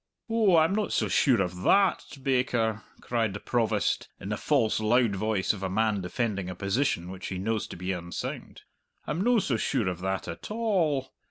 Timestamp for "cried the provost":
3.01-4.07